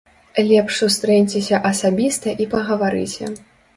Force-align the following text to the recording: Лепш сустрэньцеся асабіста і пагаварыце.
Лепш 0.47 0.77
сустрэньцеся 0.83 1.61
асабіста 1.73 2.35
і 2.45 2.49
пагаварыце. 2.55 3.33